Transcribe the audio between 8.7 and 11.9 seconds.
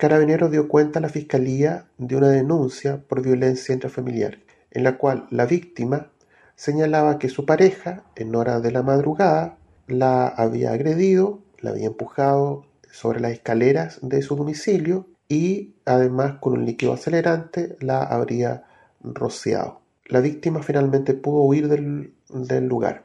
la madrugada, la había agredido, la había